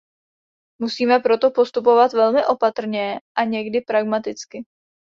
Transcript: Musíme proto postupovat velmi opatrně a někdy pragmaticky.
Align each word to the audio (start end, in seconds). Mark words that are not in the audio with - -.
Musíme 0.79 1.19
proto 1.19 1.51
postupovat 1.51 2.13
velmi 2.13 2.45
opatrně 2.45 3.19
a 3.35 3.43
někdy 3.43 3.81
pragmaticky. 3.81 4.65